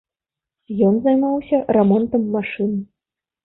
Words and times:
Ён 0.87 0.97
займаўся 1.03 1.61
рамонтам 1.79 2.29
машын. 2.41 2.77